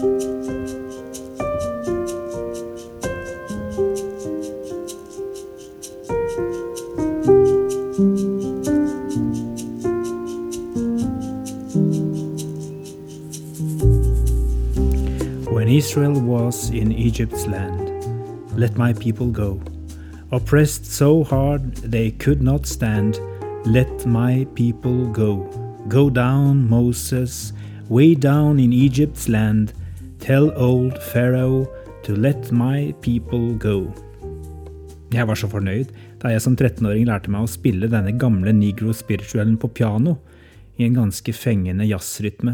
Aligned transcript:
When 0.00 0.08
Israel 15.68 16.18
was 16.18 16.70
in 16.70 16.92
Egypt's 16.92 17.46
land, 17.46 17.92
let 18.58 18.78
my 18.78 18.94
people 18.94 19.26
go. 19.30 19.60
Oppressed 20.32 20.86
so 20.86 21.24
hard 21.24 21.74
they 21.76 22.10
could 22.12 22.40
not 22.40 22.66
stand, 22.66 23.20
let 23.66 24.06
my 24.06 24.46
people 24.54 25.08
go. 25.08 25.44
Go 25.88 26.08
down, 26.08 26.70
Moses, 26.70 27.52
way 27.90 28.14
down 28.14 28.58
in 28.58 28.72
Egypt's 28.72 29.28
land. 29.28 29.74
Tell 30.30 30.52
old 30.56 31.02
Pharaoh 31.02 31.66
to 32.04 32.14
let 32.14 32.52
my 32.52 32.94
people 33.02 33.58
go. 33.58 33.90
Jeg 35.10 35.26
var 35.26 35.34
så 35.34 35.48
fornøyd 35.50 35.88
da 36.22 36.30
jeg 36.30 36.44
som 36.44 36.54
13-åring 36.54 37.08
lærte 37.08 37.32
meg 37.34 37.42
å 37.42 37.50
spille 37.50 37.88
denne 37.90 38.12
gamle 38.14 38.52
negro 38.54 38.94
spirituellen 38.94 39.56
på 39.58 39.72
piano 39.74 40.12
i 40.78 40.84
en 40.86 40.94
ganske 41.00 41.34
fengende 41.34 41.88
jazzrytme. 41.88 42.52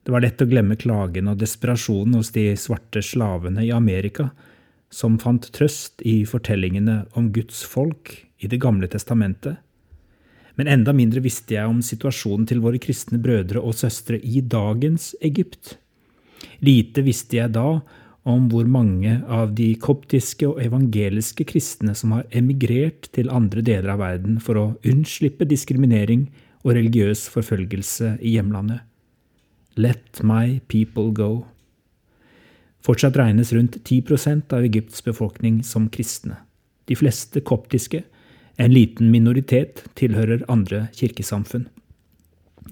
Det 0.00 0.14
var 0.14 0.24
lett 0.24 0.40
å 0.40 0.46
glemme 0.48 0.78
klagen 0.80 1.28
og 1.28 1.42
desperasjonen 1.42 2.16
hos 2.16 2.32
de 2.32 2.46
svarte 2.56 3.04
slavene 3.04 3.66
i 3.66 3.74
Amerika, 3.76 4.30
som 4.88 5.20
fant 5.20 5.50
trøst 5.52 6.00
i 6.00 6.22
fortellingene 6.24 7.02
om 7.12 7.28
Guds 7.36 7.60
folk 7.60 8.14
i 8.40 8.48
Det 8.48 8.62
gamle 8.64 8.88
testamentet. 8.88 9.60
Men 10.56 10.72
enda 10.78 10.96
mindre 10.96 11.20
visste 11.28 11.58
jeg 11.60 11.76
om 11.76 11.84
situasjonen 11.84 12.48
til 12.48 12.64
våre 12.64 12.80
kristne 12.80 13.20
brødre 13.20 13.60
og 13.60 13.76
søstre 13.84 14.16
i 14.16 14.40
dagens 14.40 15.12
Egypt. 15.20 15.76
Lite 16.64 17.04
visste 17.06 17.38
jeg 17.38 17.54
da 17.56 17.80
om 18.28 18.48
hvor 18.52 18.68
mange 18.68 19.14
av 19.32 19.54
de 19.56 19.70
koptiske 19.80 20.48
og 20.48 20.60
evangeliske 20.60 21.46
kristne 21.48 21.94
som 21.96 22.12
har 22.16 22.28
emigrert 22.36 23.08
til 23.16 23.32
andre 23.32 23.64
deler 23.64 23.94
av 23.94 24.02
verden 24.02 24.36
for 24.44 24.60
å 24.60 24.66
unnslippe 24.86 25.48
diskriminering 25.48 26.28
og 26.64 26.74
religiøs 26.76 27.26
forfølgelse 27.32 28.18
i 28.20 28.36
hjemlandet. 28.36 28.84
Let 29.80 30.20
my 30.26 30.60
people 30.68 31.14
go. 31.16 31.46
Fortsatt 32.84 33.16
regnes 33.16 33.52
rundt 33.56 33.78
10% 33.84 34.52
av 34.56 34.64
Egypts 34.64 35.04
befolkning 35.04 35.60
som 35.64 35.88
kristne. 35.92 36.36
De 36.88 36.96
fleste 36.96 37.40
koptiske, 37.44 38.02
en 38.60 38.72
liten 38.72 39.12
minoritet, 39.12 39.84
tilhører 39.96 40.44
andre 40.52 40.88
kirkesamfunn. 40.96 41.68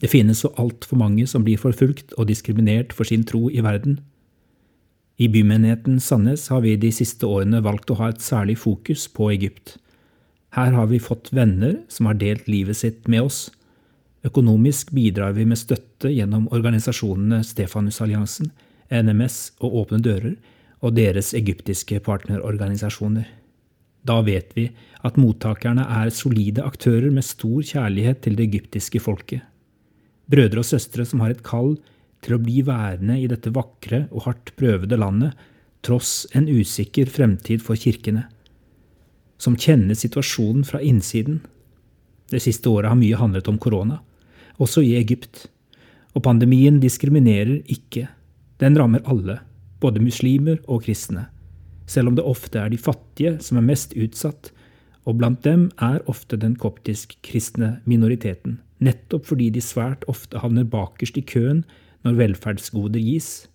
Det 0.00 0.10
finnes 0.12 0.44
så 0.44 0.52
altfor 0.60 1.00
mange 1.00 1.26
som 1.26 1.44
blir 1.46 1.58
forfulgt 1.58 2.14
og 2.18 2.28
diskriminert 2.28 2.92
for 2.94 3.08
sin 3.08 3.24
tro 3.26 3.48
i 3.50 3.64
verden. 3.64 3.98
I 5.18 5.26
bymenigheten 5.28 5.98
Sandnes 6.00 6.46
har 6.52 6.62
vi 6.62 6.76
de 6.78 6.92
siste 6.94 7.26
årene 7.26 7.62
valgt 7.64 7.90
å 7.90 7.96
ha 7.98 8.12
et 8.12 8.22
særlig 8.22 8.58
fokus 8.62 9.08
på 9.10 9.32
Egypt. 9.32 9.74
Her 10.54 10.70
har 10.76 10.86
vi 10.92 11.00
fått 11.02 11.32
venner 11.34 11.80
som 11.90 12.06
har 12.06 12.20
delt 12.20 12.46
livet 12.46 12.78
sitt 12.78 13.08
med 13.10 13.26
oss. 13.26 13.48
Økonomisk 14.26 14.92
bidrar 14.94 15.34
vi 15.34 15.44
med 15.48 15.58
støtte 15.58 16.12
gjennom 16.12 16.46
organisasjonene 16.54 17.42
Stefanusalliansen, 17.46 18.52
NMS 18.94 19.58
og 19.58 19.74
Åpne 19.82 20.00
dører 20.04 20.38
og 20.78 20.94
deres 20.94 21.32
egyptiske 21.34 21.98
partnerorganisasjoner. 22.06 23.26
Da 24.06 24.20
vet 24.22 24.54
vi 24.56 24.68
at 25.04 25.18
mottakerne 25.18 25.84
er 25.98 26.14
solide 26.14 26.62
aktører 26.64 27.10
med 27.10 27.26
stor 27.26 27.62
kjærlighet 27.66 28.22
til 28.24 28.38
det 28.38 28.48
egyptiske 28.48 29.02
folket. 29.02 29.42
Brødre 30.28 30.62
og 30.62 30.68
søstre 30.68 31.06
som 31.08 31.22
har 31.24 31.32
et 31.32 31.44
kall 31.46 31.76
til 32.24 32.36
å 32.36 32.40
bli 32.42 32.62
værende 32.66 33.16
i 33.20 33.28
dette 33.30 33.52
vakre 33.54 34.06
og 34.10 34.26
hardt 34.26 34.52
prøvede 34.58 34.98
landet, 34.98 35.32
tross 35.86 36.26
en 36.36 36.48
usikker 36.50 37.08
fremtid 37.10 37.62
for 37.64 37.78
kirkene. 37.78 38.26
Som 39.38 39.56
kjenner 39.56 39.96
situasjonen 39.96 40.66
fra 40.66 40.82
innsiden. 40.82 41.40
Det 42.28 42.42
siste 42.42 42.68
året 42.68 42.90
har 42.90 42.98
mye 42.98 43.18
handlet 43.18 43.48
om 43.48 43.60
korona, 43.62 44.00
også 44.58 44.82
i 44.84 44.96
Egypt. 44.98 45.46
Og 46.18 46.24
pandemien 46.26 46.80
diskriminerer 46.82 47.62
ikke 47.70 48.08
den 48.58 48.74
rammer 48.78 49.04
alle, 49.06 49.38
både 49.78 50.02
muslimer 50.02 50.58
og 50.66 50.82
kristne, 50.88 51.28
selv 51.86 52.10
om 52.10 52.16
det 52.18 52.26
ofte 52.26 52.58
er 52.58 52.72
de 52.72 52.80
fattige 52.80 53.36
som 53.44 53.60
er 53.60 53.68
mest 53.68 53.94
utsatt, 53.94 54.50
og 55.06 55.20
blant 55.20 55.44
dem 55.46 55.68
er 55.80 56.02
ofte 56.10 56.36
den 56.36 56.56
koptisk-kristne 56.58 57.78
minoriteten, 57.88 58.58
nettopp 58.84 59.26
fordi 59.30 59.50
de 59.54 59.62
svært 59.64 60.04
ofte 60.10 60.40
havner 60.42 60.68
bakerst 60.68 61.18
i 61.18 61.24
køen 61.26 61.64
når 62.06 62.18
velferdsgoder 62.20 63.02
gis. 63.02 63.48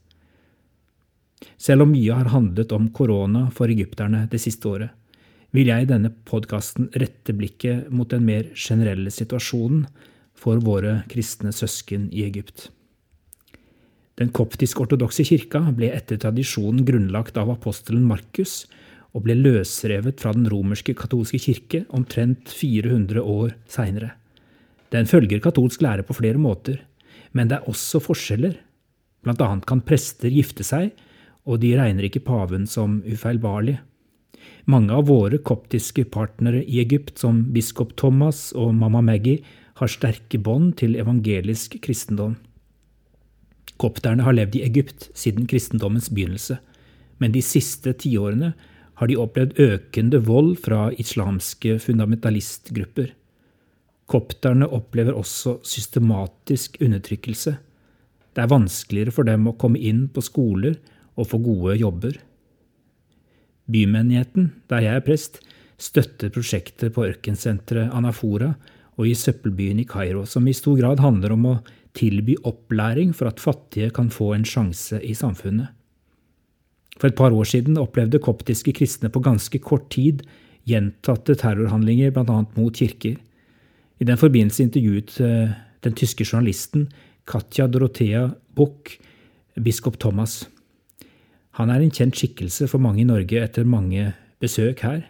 Selv 1.60 1.86
om 1.86 1.92
mye 1.94 2.16
har 2.16 2.32
handlet 2.32 2.72
om 2.76 2.90
korona 2.96 3.48
for 3.56 3.72
egypterne 3.72 4.26
det 4.32 4.42
siste 4.44 4.70
året, 4.70 4.92
vil 5.54 5.70
jeg 5.70 5.86
i 5.86 5.90
denne 5.90 6.10
podkasten 6.26 6.90
rette 6.98 7.36
blikket 7.38 7.92
mot 7.94 8.10
den 8.10 8.26
mer 8.26 8.50
generelle 8.58 9.12
situasjonen 9.14 9.86
for 10.34 10.64
våre 10.64 11.04
kristne 11.12 11.54
søsken 11.54 12.08
i 12.12 12.24
Egypt. 12.26 12.72
Den 14.20 14.30
koptisk-ortodokse 14.34 15.26
kirka 15.26 15.62
ble 15.74 15.90
etter 15.94 16.20
tradisjonen 16.22 16.86
grunnlagt 16.86 17.38
av 17.42 17.52
apostelen 17.54 18.06
Markus 18.06 18.64
og 19.14 19.26
ble 19.26 19.38
løsrevet 19.38 20.22
fra 20.22 20.34
den 20.36 20.50
romerske 20.50 20.96
katolske 20.98 21.40
kirke 21.42 21.84
omtrent 21.94 22.50
400 22.50 23.22
år 23.22 23.56
seinere. 23.70 24.14
Den 24.94 25.10
følger 25.10 25.42
katolsk 25.42 25.82
lære 25.82 26.06
på 26.06 26.14
flere 26.14 26.38
måter, 26.38 26.78
men 27.34 27.50
det 27.50 27.58
er 27.58 27.70
også 27.70 28.02
forskjeller. 28.04 28.60
Blant 29.26 29.42
annet 29.42 29.66
kan 29.66 29.82
prester 29.82 30.30
gifte 30.30 30.66
seg, 30.68 30.92
og 31.50 31.60
de 31.64 31.74
regner 31.80 32.06
ikke 32.08 32.24
paven 32.28 32.68
som 32.70 33.02
ufeilbarlig. 33.02 33.80
Mange 34.70 34.94
av 34.96 35.08
våre 35.10 35.40
koptiske 35.44 36.06
partnere 36.14 36.62
i 36.64 36.80
Egypt, 36.84 37.18
som 37.20 37.42
biskop 37.56 37.96
Thomas 38.00 38.52
og 38.56 38.76
mamma 38.78 39.02
Maggie, 39.04 39.42
har 39.80 39.90
sterke 39.90 40.38
bånd 40.40 40.76
til 40.80 40.96
evangelisk 41.02 41.80
kristendom. 41.84 42.38
Kopterne 43.82 44.24
har 44.24 44.36
levd 44.38 44.60
i 44.60 44.64
Egypt 44.68 45.10
siden 45.18 45.50
kristendommens 45.50 46.12
begynnelse, 46.14 46.60
men 47.18 47.34
de 47.34 47.42
siste 47.44 47.96
tiårene 47.98 48.54
har 49.02 49.10
de 49.10 49.18
opplevd 49.18 49.58
økende 49.60 50.22
vold 50.24 50.56
fra 50.62 50.92
islamske 51.02 51.80
fundamentalistgrupper. 51.82 53.10
Kopterne 54.10 54.68
opplever 54.68 55.16
også 55.16 55.60
systematisk 55.68 56.78
undertrykkelse. 56.84 57.56
Det 58.34 58.44
er 58.44 58.52
vanskeligere 58.52 59.14
for 59.16 59.28
dem 59.28 59.48
å 59.48 59.56
komme 59.60 59.80
inn 59.80 60.08
på 60.12 60.24
skoler 60.26 60.78
og 61.16 61.30
få 61.30 61.40
gode 61.44 61.78
jobber. 61.80 62.18
Bymenigheten, 63.72 64.52
der 64.68 64.84
jeg 64.84 65.00
er 65.00 65.06
prest, 65.06 65.40
støtter 65.80 66.32
prosjekter 66.34 66.92
på 66.94 67.06
ørkensenteret 67.08 67.94
Anafora 67.96 68.54
og 68.98 69.08
i 69.10 69.16
søppelbyen 69.18 69.80
i 69.82 69.88
Kairo, 69.90 70.26
som 70.30 70.46
i 70.48 70.56
stor 70.56 70.78
grad 70.80 71.02
handler 71.02 71.34
om 71.34 71.48
å 71.50 71.56
tilby 71.98 72.36
opplæring 72.48 73.14
for 73.16 73.30
at 73.30 73.42
fattige 73.42 73.94
kan 73.94 74.10
få 74.14 74.34
en 74.36 74.46
sjanse 74.48 75.00
i 75.02 75.14
samfunnet. 75.18 75.72
For 77.00 77.10
et 77.10 77.18
par 77.18 77.34
år 77.34 77.48
siden 77.50 77.80
opplevde 77.82 78.22
koptiske 78.22 78.74
kristne 78.78 79.10
på 79.10 79.22
ganske 79.26 79.60
kort 79.66 79.90
tid 79.94 80.22
gjentatte 80.70 81.36
terrorhandlinger, 81.42 82.14
bl.a. 82.14 82.44
mot 82.56 82.76
kirker. 82.78 83.18
I 84.02 84.08
den 84.08 84.20
forbindelse 84.20 84.66
intervjuet 84.66 85.20
eh, 85.22 85.54
den 85.84 85.96
tyske 85.98 86.26
journalisten 86.26 86.88
Katja 87.30 87.68
Dorothea 87.68 88.30
Buch 88.56 88.98
biskop 89.56 90.00
Thomas. 90.00 90.48
Han 91.60 91.70
er 91.70 91.84
en 91.84 91.94
kjent 91.94 92.18
skikkelse 92.18 92.68
for 92.72 92.82
mange 92.82 93.04
i 93.04 93.08
Norge 93.08 93.38
etter 93.44 93.68
mange 93.70 94.14
besøk 94.42 94.82
her. 94.84 95.04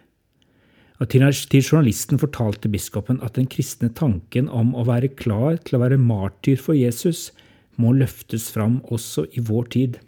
Og 1.02 1.10
til 1.10 1.24
journalisten 1.64 2.20
fortalte 2.20 2.70
biskopen 2.70 3.18
at 3.24 3.34
den 3.34 3.48
kristne 3.50 3.90
tanken 3.90 4.48
om 4.48 4.74
å 4.78 4.84
være 4.86 5.10
klar 5.18 5.58
til 5.64 5.78
å 5.78 5.82
være 5.82 5.98
martyr 5.98 6.60
for 6.60 6.76
Jesus 6.78 7.32
må 7.80 7.90
løftes 7.96 8.50
fram 8.54 8.78
også 8.94 9.26
i 9.34 9.42
vår 9.42 9.70
tid. 9.74 9.98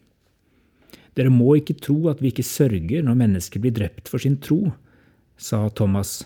Dere 1.16 1.32
må 1.32 1.56
ikke 1.58 1.78
tro 1.80 1.96
at 2.12 2.20
vi 2.22 2.30
ikke 2.30 2.46
sørger 2.46 3.02
når 3.02 3.18
mennesker 3.18 3.62
blir 3.64 3.74
drept 3.74 4.10
for 4.12 4.22
sin 4.22 4.36
tro, 4.38 4.70
sa 5.36 5.66
Thomas. 5.74 6.20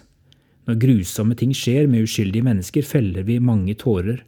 Når 0.68 0.80
grusomme 0.82 1.36
ting 1.38 1.54
skjer 1.56 1.88
med 1.90 2.04
uskyldige 2.06 2.46
mennesker, 2.46 2.84
feller 2.86 3.24
vi 3.26 3.38
mange 3.42 3.74
tårer. 3.80 4.20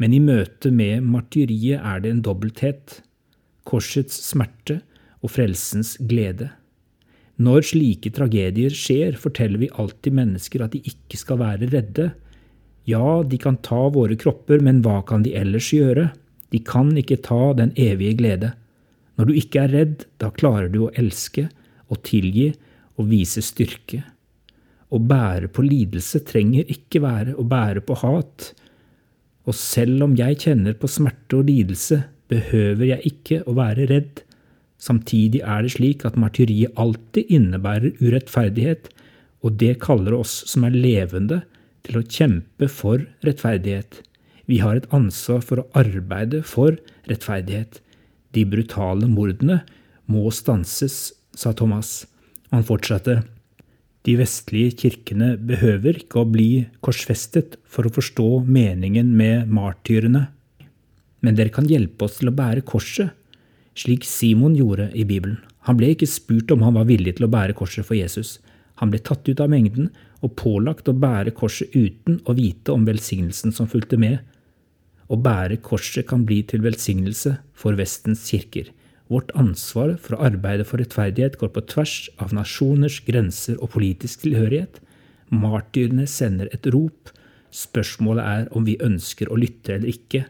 Men 0.00 0.14
i 0.16 0.20
møte 0.22 0.70
med 0.72 1.04
martyriet 1.04 1.82
er 1.82 2.00
det 2.00 2.14
en 2.14 2.22
dobbelthet. 2.24 3.00
Korsets 3.68 4.16
smerte 4.30 4.80
og 5.20 5.34
frelsens 5.34 5.96
glede. 6.08 6.48
Når 7.40 7.64
slike 7.70 8.12
tragedier 8.12 8.72
skjer, 8.76 9.16
forteller 9.20 9.62
vi 9.62 9.72
alltid 9.80 10.16
mennesker 10.16 10.64
at 10.64 10.74
de 10.74 10.82
ikke 10.84 11.20
skal 11.20 11.40
være 11.40 11.70
redde. 11.72 12.10
Ja, 12.88 13.20
de 13.24 13.38
kan 13.40 13.58
ta 13.64 13.86
våre 13.92 14.16
kropper, 14.20 14.60
men 14.64 14.82
hva 14.84 15.00
kan 15.08 15.24
de 15.24 15.34
ellers 15.36 15.70
gjøre? 15.72 16.10
De 16.52 16.60
kan 16.64 16.92
ikke 16.98 17.20
ta 17.24 17.52
den 17.56 17.72
evige 17.80 18.18
glede. 18.18 18.52
Når 19.16 19.28
du 19.28 19.36
ikke 19.36 19.64
er 19.64 19.74
redd, 19.74 20.06
da 20.20 20.32
klarer 20.32 20.68
du 20.72 20.82
å 20.86 20.94
elske 20.98 21.48
og 21.90 22.02
tilgi 22.08 22.50
og 22.96 23.08
vise 23.12 23.42
styrke. 23.44 24.02
Å 24.90 24.98
bære 24.98 25.50
på 25.54 25.62
lidelse 25.62 26.22
trenger 26.26 26.70
ikke 26.72 27.02
være 27.04 27.36
å 27.38 27.44
bære 27.46 27.84
på 27.86 27.98
hat. 28.02 28.50
Og 29.46 29.56
selv 29.56 30.02
om 30.06 30.16
jeg 30.18 30.40
kjenner 30.42 30.74
på 30.78 30.90
smerte 30.90 31.38
og 31.38 31.46
lidelse, 31.50 32.02
behøver 32.30 32.92
jeg 32.92 33.12
ikke 33.12 33.40
å 33.46 33.54
være 33.58 33.86
redd. 33.90 34.22
Samtidig 34.80 35.42
er 35.44 35.64
det 35.64 35.74
slik 35.76 36.04
at 36.08 36.18
martyriet 36.18 36.76
alltid 36.80 37.30
innebærer 37.30 37.98
urettferdighet, 38.00 38.88
og 39.44 39.56
det 39.60 39.78
kaller 39.82 40.16
oss 40.18 40.40
som 40.48 40.66
er 40.66 40.76
levende, 40.76 41.42
til 41.86 42.00
å 42.00 42.04
kjempe 42.04 42.68
for 42.68 43.06
rettferdighet. 43.24 44.02
Vi 44.50 44.58
har 44.60 44.76
et 44.76 44.88
ansvar 44.92 45.40
for 45.46 45.62
å 45.62 45.68
arbeide 45.78 46.42
for 46.44 46.76
rettferdighet. 47.08 47.78
De 48.36 48.44
brutale 48.44 49.08
mordene 49.08 49.62
må 50.10 50.26
stanses, 50.34 51.12
sa 51.32 51.54
Thomas. 51.56 52.04
Han 52.52 52.66
fortsatte. 52.66 53.20
De 54.08 54.14
vestlige 54.16 54.72
kirkene 54.80 55.34
behøver 55.36 55.98
ikke 56.00 56.22
å 56.22 56.28
bli 56.28 56.48
korsfestet 56.84 57.58
for 57.68 57.84
å 57.84 57.92
forstå 57.92 58.28
meningen 58.48 59.10
med 59.16 59.50
martyrene. 59.52 60.28
Men 61.20 61.36
dere 61.36 61.52
kan 61.52 61.68
hjelpe 61.68 62.06
oss 62.06 62.16
til 62.20 62.30
å 62.30 62.36
bære 62.36 62.64
korset, 62.64 63.12
slik 63.76 64.06
Simon 64.08 64.56
gjorde 64.56 64.88
i 64.96 65.04
Bibelen. 65.04 65.36
Han 65.68 65.76
ble 65.76 65.92
ikke 65.92 66.08
spurt 66.08 66.52
om 66.54 66.64
han 66.64 66.78
var 66.78 66.88
villig 66.88 67.18
til 67.18 67.28
å 67.28 67.32
bære 67.32 67.56
korset 67.58 67.84
for 67.84 67.98
Jesus. 67.98 68.38
Han 68.80 68.88
ble 68.92 69.02
tatt 69.04 69.28
ut 69.28 69.42
av 69.44 69.52
mengden 69.52 69.90
og 70.24 70.32
pålagt 70.40 70.88
å 70.88 70.96
bære 70.96 71.34
korset 71.36 71.76
uten 71.76 72.22
å 72.24 72.36
vite 72.36 72.72
om 72.72 72.86
velsignelsen 72.88 73.52
som 73.52 73.68
fulgte 73.68 74.00
med. 74.00 74.16
Å 75.12 75.16
bære 75.20 75.60
korset 75.60 76.08
kan 76.08 76.24
bli 76.24 76.40
til 76.48 76.64
velsignelse 76.64 77.36
for 77.52 77.76
Vestens 77.76 78.24
kirker. 78.32 78.72
Vårt 79.10 79.32
ansvar 79.34 79.96
for 79.98 80.14
å 80.14 80.22
arbeide 80.28 80.64
for 80.66 80.78
rettferdighet 80.78 81.36
går 81.40 81.50
på 81.54 81.64
tvers 81.72 81.94
av 82.22 82.34
nasjoners 82.36 83.00
grenser 83.08 83.58
og 83.58 83.72
politisk 83.74 84.22
tilhørighet. 84.22 84.78
Martyrene 85.34 86.06
sender 86.06 86.50
et 86.54 86.66
rop. 86.70 87.10
Spørsmålet 87.50 88.22
er 88.22 88.50
om 88.54 88.66
vi 88.68 88.78
ønsker 88.78 89.30
å 89.30 89.38
lytte 89.40 89.74
eller 89.74 89.90
ikke, 89.90 90.24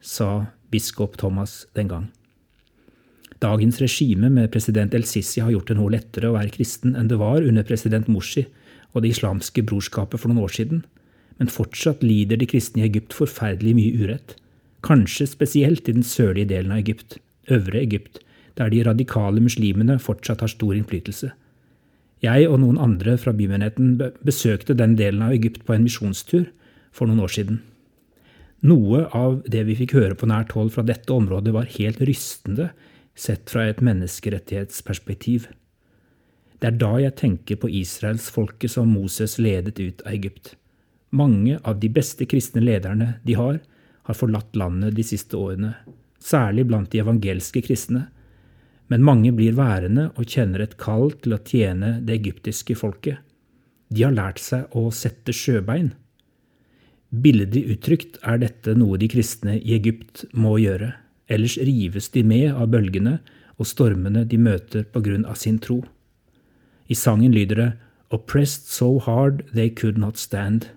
sa 0.00 0.46
biskop 0.72 1.18
Thomas 1.20 1.66
den 1.76 1.90
gang. 1.92 2.06
Dagens 3.44 3.76
regime 3.82 4.30
med 4.32 4.48
president 4.54 4.94
El-Sisi 4.96 5.42
har 5.44 5.52
gjort 5.52 5.68
det 5.68 5.76
noe 5.76 5.92
lettere 5.92 6.30
å 6.30 6.36
være 6.38 6.54
kristen 6.54 6.94
enn 6.96 7.10
det 7.10 7.18
var 7.20 7.44
under 7.44 7.66
president 7.68 8.08
Morsi 8.08 8.46
og 8.94 9.02
det 9.04 9.10
islamske 9.12 9.64
brorskapet 9.68 10.22
for 10.22 10.30
noen 10.30 10.46
år 10.46 10.54
siden, 10.54 10.80
men 11.36 11.52
fortsatt 11.52 12.04
lider 12.06 12.40
de 12.40 12.48
kristne 12.48 12.80
i 12.80 12.86
Egypt 12.88 13.12
forferdelig 13.16 13.74
mye 13.76 14.00
urett, 14.00 14.36
kanskje 14.86 15.26
spesielt 15.28 15.90
i 15.90 15.96
den 15.96 16.06
sørlige 16.06 16.52
delen 16.54 16.72
av 16.72 16.80
Egypt, 16.80 17.18
Øvre 17.50 17.80
Egypt, 17.82 18.20
der 18.58 18.70
de 18.70 18.84
radikale 18.86 19.42
muslimene 19.42 19.98
fortsatt 19.98 20.40
har 20.44 20.52
stor 20.52 20.74
innflytelse. 20.76 21.32
Jeg 22.24 22.48
og 22.48 22.60
noen 22.62 22.78
andre 22.80 23.18
fra 23.20 23.34
bymenigheten 23.36 23.98
besøkte 24.24 24.76
den 24.78 24.94
delen 24.96 25.24
av 25.26 25.34
Egypt 25.34 25.64
på 25.66 25.74
en 25.74 25.84
misjonstur 25.84 26.46
for 26.94 27.10
noen 27.10 27.24
år 27.26 27.34
siden. 27.34 27.60
Noe 28.64 29.02
av 29.12 29.42
det 29.50 29.66
vi 29.68 29.76
fikk 29.76 29.92
høre 29.98 30.16
på 30.16 30.28
nært 30.30 30.54
hold 30.56 30.70
fra 30.72 30.86
dette 30.86 31.12
området, 31.12 31.52
var 31.52 31.68
helt 31.74 32.00
rystende 32.00 32.70
sett 33.14 33.50
fra 33.52 33.66
et 33.68 33.82
menneskerettighetsperspektiv. 33.84 35.50
Det 36.62 36.70
er 36.70 36.78
da 36.80 36.94
jeg 37.02 37.16
tenker 37.20 37.60
på 37.60 37.68
israelsfolket 37.82 38.72
som 38.72 38.88
Moses 38.94 39.36
ledet 39.42 39.76
ut 39.82 40.00
av 40.06 40.14
Egypt. 40.14 40.54
Mange 41.12 41.58
av 41.62 41.76
de 41.82 41.90
beste 41.92 42.24
kristne 42.30 42.62
lederne 42.64 43.18
de 43.26 43.36
har, 43.36 43.60
har 44.08 44.16
forlatt 44.16 44.56
landet 44.56 44.96
de 44.96 45.04
siste 45.04 45.36
årene, 45.36 45.74
særlig 46.24 46.66
blant 46.70 46.90
de 46.92 47.02
evangelske 47.02 47.62
kristne, 47.66 48.06
men 48.88 49.04
mange 49.04 49.32
blir 49.32 49.56
værende 49.56 50.10
og 50.14 50.28
kjenner 50.28 50.64
et 50.64 50.76
kall 50.80 51.12
til 51.24 51.36
å 51.36 51.42
tjene 51.44 51.98
det 52.04 52.18
egyptiske 52.20 52.76
folket. 52.76 53.20
De 53.92 54.04
har 54.04 54.16
lært 54.16 54.40
seg 54.40 54.72
å 54.76 54.88
sette 54.92 55.32
sjøbein. 55.32 55.92
Billedlig 57.14 57.64
uttrykt 57.76 58.18
er 58.26 58.40
dette 58.42 58.74
noe 58.76 58.98
de 59.00 59.08
kristne 59.12 59.56
i 59.60 59.76
Egypt 59.76 60.26
må 60.32 60.56
gjøre 60.60 60.94
ellers 61.26 61.56
rives 61.58 62.08
de 62.08 62.22
med 62.24 62.52
av 62.52 62.68
bølgene 62.72 63.18
og 63.56 63.68
stormene 63.68 64.24
de 64.28 64.38
møter 64.40 64.84
på 64.92 65.02
grunn 65.04 65.24
av 65.28 65.38
sin 65.40 65.58
tro. 65.58 65.82
I 66.88 66.96
sangen 66.98 67.32
lyder 67.32 67.60
det 67.60 67.72
Oppressed 68.12 68.68
so 68.68 68.98
hard 69.00 69.42
they 69.54 69.70
could 69.70 69.98
not 69.98 70.18
stand. 70.20 70.68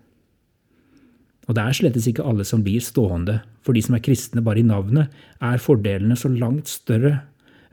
Og 1.48 1.56
det 1.56 1.64
er 1.64 1.78
slettes 1.78 2.08
ikke 2.10 2.26
alle 2.28 2.44
som 2.48 2.64
blir 2.64 2.84
stående. 2.84 3.40
For 3.64 3.76
de 3.76 3.84
som 3.84 3.96
er 3.96 4.04
kristne 4.04 4.44
bare 4.44 4.62
i 4.62 4.68
navnet, 4.68 5.14
er 5.40 5.64
fordelene 5.64 6.18
så 6.20 6.32
langt 6.32 6.68
større 6.72 7.22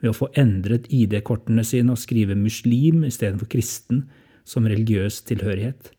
ved 0.02 0.12
å 0.12 0.16
få 0.16 0.28
endret 0.38 0.86
ID-kortene 0.92 1.64
sine 1.66 1.94
og 1.94 2.00
skrive 2.00 2.36
muslim 2.38 3.02
istedenfor 3.08 3.50
kristen 3.50 4.04
som 4.46 4.68
religiøs 4.68 5.22
tilhørighet. 5.26 5.90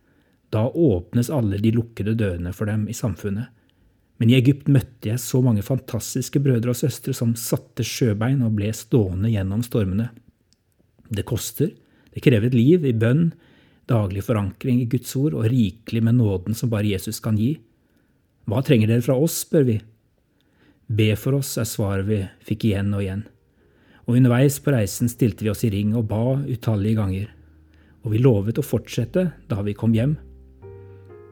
Da 0.54 0.68
åpnes 0.69 1.31
alle 1.33 1.60
de 1.60 1.74
lukkede 1.75 2.16
dørene 2.16 2.54
for 2.56 2.69
dem 2.69 2.86
i 2.88 2.95
samfunnet. 2.95 3.50
Men 4.22 4.31
i 4.31 4.38
Egypt 4.38 4.69
møtte 4.72 5.10
jeg 5.10 5.19
så 5.19 5.42
mange 5.44 5.66
fantastiske 5.66 6.39
brødre 6.39 6.72
og 6.72 6.80
søstre 6.80 7.16
som 7.18 7.33
satte 7.36 7.83
sjøbein 7.83 8.45
og 8.45 8.54
ble 8.56 8.69
stående 8.72 9.33
gjennom 9.33 9.66
stormene. 9.66 10.07
Det 11.12 11.25
koster, 11.27 11.74
det 12.16 12.24
krever 12.24 12.48
et 12.48 12.56
liv 12.56 12.86
i 12.88 12.95
bønn, 12.95 13.33
daglig 13.89 14.24
forankring 14.25 14.80
i 14.81 14.88
Guds 14.89 15.12
ord 15.19 15.36
og 15.36 15.50
rikelig 15.51 16.01
med 16.06 16.22
nåden 16.22 16.56
som 16.57 16.72
bare 16.72 16.94
Jesus 16.94 17.19
kan 17.19 17.36
gi. 17.38 17.57
Hva 18.45 18.62
trenger 18.62 18.92
dere 18.92 19.01
fra 19.01 19.15
oss, 19.18 19.39
spør 19.42 19.63
vi. 19.65 19.80
Be 20.86 21.15
for 21.18 21.39
oss, 21.39 21.56
er 21.57 21.65
svaret 21.65 22.06
vi 22.06 22.19
fikk 22.45 22.68
igjen 22.69 22.94
og 22.94 23.01
igjen. 23.01 23.24
Og 24.06 24.19
underveis 24.19 24.59
på 24.62 24.74
reisen 24.75 25.09
stilte 25.09 25.45
vi 25.45 25.50
oss 25.50 25.65
i 25.65 25.71
ring 25.74 25.95
og 25.97 26.06
ba 26.12 26.38
utallige 26.45 27.00
ganger. 27.00 27.31
Og 28.06 28.13
vi 28.13 28.21
lovet 28.21 28.62
å 28.62 28.65
fortsette 28.65 29.31
da 29.50 29.63
vi 29.65 29.74
kom 29.74 29.95
hjem. 29.97 30.13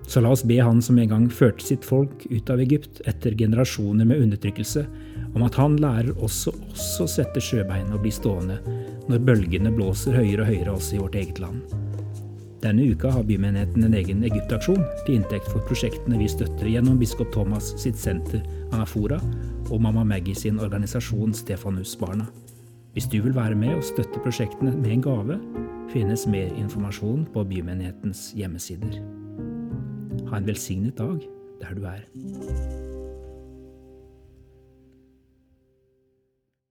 Så 0.09 0.23
la 0.23 0.33
oss 0.33 0.43
be 0.43 0.57
Han 0.59 0.81
som 0.81 0.97
en 0.99 1.11
gang 1.11 1.29
førte 1.31 1.63
sitt 1.63 1.85
folk 1.85 2.25
ut 2.29 2.49
av 2.49 2.59
Egypt 2.59 3.03
etter 3.07 3.37
generasjoner 3.39 4.09
med 4.09 4.25
undertrykkelse, 4.25 4.83
om 5.37 5.45
at 5.45 5.55
Han 5.61 5.77
lærer 5.77 6.17
også 6.17 6.51
oss 6.73 6.89
å 6.99 7.07
sette 7.07 7.41
sjøbein 7.41 7.93
og 7.93 8.03
bli 8.03 8.11
stående 8.11 8.59
når 9.07 9.23
bølgene 9.29 9.71
blåser 9.71 10.17
høyere 10.17 10.43
og 10.43 10.51
høyere 10.51 10.75
også 10.75 10.97
i 10.97 11.01
vårt 11.05 11.21
eget 11.21 11.39
land. 11.43 11.82
Denne 12.63 12.85
uka 12.93 13.09
har 13.11 13.25
bymenigheten 13.27 13.83
en 13.83 13.95
egen 13.99 14.21
Egyptaksjon 14.23 14.79
til 15.03 15.17
inntekt 15.17 15.49
for 15.51 15.65
prosjektene 15.67 16.15
vi 16.21 16.29
støtter 16.31 16.69
gjennom 16.71 16.95
biskop 17.01 17.33
Thomas 17.35 17.73
sitt 17.81 17.99
senter 17.99 18.39
Anafora 18.71 19.17
og 19.67 19.81
Mamma 19.83 20.05
Maggie 20.07 20.37
sin 20.37 20.61
organisasjon 20.63 21.35
Stefanusbarna. 21.35 22.29
Hvis 22.95 23.09
du 23.11 23.17
vil 23.25 23.35
være 23.35 23.57
med 23.59 23.75
og 23.75 23.83
støtte 23.83 24.21
prosjektene 24.23 24.71
med 24.77 24.93
en 24.95 25.03
gave, 25.03 25.39
finnes 25.91 26.23
mer 26.29 26.55
informasjon 26.55 27.25
på 27.33 27.43
bymenighetens 27.51 28.29
hjemmesider. 28.37 28.95
Ha 30.29 30.39
en 30.39 30.47
velsignet 30.47 30.95
dag 31.01 31.19
der 31.59 31.75
du 31.75 31.83
er. 31.89 32.82